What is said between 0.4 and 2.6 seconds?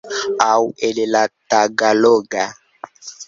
Aŭ el la tagaloga.